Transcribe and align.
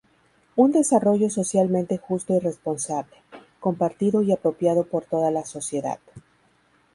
Un 0.55 0.71
desarrollo 0.71 1.29
socialmente 1.29 1.99
justo 1.99 2.33
y 2.33 2.39
responsable, 2.39 3.15
compartido 3.59 4.23
y 4.23 4.31
apropiado 4.31 4.83
por 4.87 5.05
toda 5.05 5.29
la 5.29 5.45
sociedad. 5.45 5.99